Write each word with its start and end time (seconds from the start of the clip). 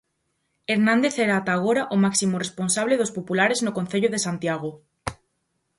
Hernández 0.71 1.13
era 1.25 1.33
ata 1.39 1.51
agora 1.55 1.83
o 1.95 1.97
máximo 2.05 2.41
responsable 2.45 2.95
dos 3.01 3.13
populares 3.17 3.59
no 3.65 3.75
Concello 3.77 4.09
de 4.11 4.23
Santiago. 4.25 4.69